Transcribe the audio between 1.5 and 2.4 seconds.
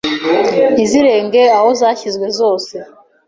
aho zashyizwe